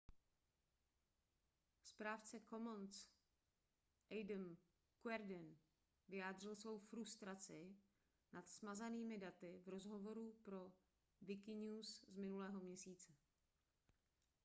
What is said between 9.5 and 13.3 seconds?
v rozhovoru pro wikinews z minulého měsíce